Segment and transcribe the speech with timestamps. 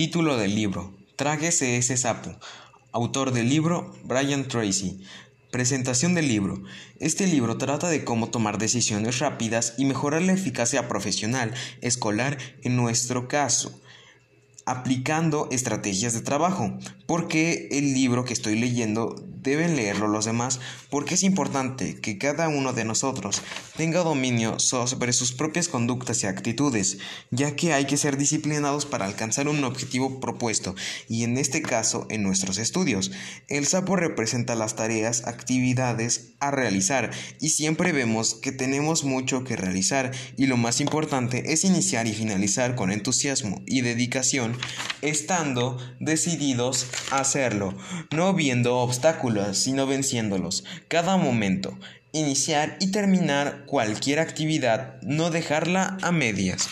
[0.00, 2.34] Título del libro: Tráguese ese sapo.
[2.90, 5.02] Autor del libro: Brian Tracy.
[5.50, 6.62] Presentación del libro.
[7.00, 11.52] Este libro trata de cómo tomar decisiones rápidas y mejorar la eficacia profesional,
[11.82, 13.78] escolar en nuestro caso
[14.64, 16.78] aplicando estrategias de trabajo.
[17.06, 20.60] Porque el libro que estoy leyendo deben leerlo los demás
[20.90, 23.42] porque es importante que cada uno de nosotros
[23.76, 26.98] tenga dominio sobre sus propias conductas y actitudes,
[27.30, 30.74] ya que hay que ser disciplinados para alcanzar un objetivo propuesto
[31.08, 33.10] y en este caso en nuestros estudios.
[33.48, 39.56] El sapo representa las tareas, actividades a realizar y siempre vemos que tenemos mucho que
[39.56, 44.56] realizar y lo más importante es iniciar y finalizar con entusiasmo y dedicación
[45.02, 47.74] estando decididos a hacerlo,
[48.10, 50.64] no viendo obstáculos, sino venciéndolos.
[50.88, 51.78] Cada momento,
[52.12, 56.68] iniciar y terminar cualquier actividad, no dejarla a medias.